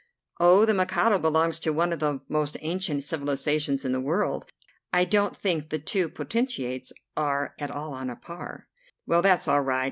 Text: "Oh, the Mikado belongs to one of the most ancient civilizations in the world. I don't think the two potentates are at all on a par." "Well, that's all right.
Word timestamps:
"Oh, 0.39 0.65
the 0.65 0.73
Mikado 0.73 1.19
belongs 1.19 1.59
to 1.59 1.71
one 1.71 1.93
of 1.93 1.99
the 1.99 2.21
most 2.27 2.57
ancient 2.61 3.03
civilizations 3.03 3.85
in 3.85 3.91
the 3.91 3.99
world. 3.99 4.47
I 4.91 5.05
don't 5.05 5.37
think 5.37 5.69
the 5.69 5.77
two 5.77 6.09
potentates 6.09 6.91
are 7.15 7.53
at 7.59 7.69
all 7.69 7.93
on 7.93 8.09
a 8.09 8.15
par." 8.15 8.67
"Well, 9.05 9.21
that's 9.21 9.47
all 9.47 9.61
right. 9.61 9.79